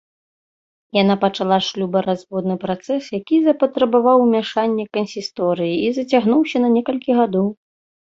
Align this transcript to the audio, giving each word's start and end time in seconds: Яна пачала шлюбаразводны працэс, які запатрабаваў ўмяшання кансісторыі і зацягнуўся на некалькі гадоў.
Яна 1.01 1.17
пачала 1.23 1.57
шлюбаразводны 1.67 2.55
працэс, 2.65 3.03
які 3.19 3.35
запатрабаваў 3.51 4.17
ўмяшання 4.25 4.89
кансісторыі 5.01 5.81
і 5.87 5.97
зацягнуўся 6.03 6.57
на 6.69 6.77
некалькі 6.77 7.11
гадоў. 7.25 7.47